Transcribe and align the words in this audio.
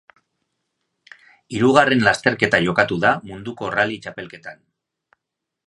Hirugarren 1.57 2.01
lasterketa 2.07 2.61
jokatu 2.69 2.99
da 3.05 3.13
munduko 3.33 3.69
rally 3.77 4.01
txapelketan. 4.07 4.59